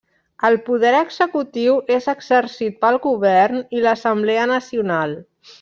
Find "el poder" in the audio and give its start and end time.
0.47-0.93